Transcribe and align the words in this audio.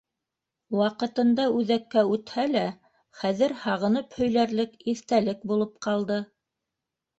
Ваҡытында 0.77 1.45
үҙәккә 1.57 2.03
үтһә 2.15 2.47
лә 2.55 2.65
хәҙер 3.21 3.55
һағынып 3.67 4.19
һөйләрлек 4.23 4.83
иҫтәлек 4.97 5.47
булып 5.55 5.79
ҡалды 5.89 6.21